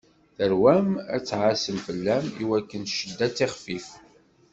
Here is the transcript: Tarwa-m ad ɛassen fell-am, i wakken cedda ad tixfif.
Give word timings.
Tarwa-m 0.35 0.89
ad 1.15 1.27
ɛassen 1.41 1.77
fell-am, 1.85 2.25
i 2.41 2.43
wakken 2.49 2.83
cedda 2.93 3.23
ad 3.27 3.33
tixfif. 3.35 3.87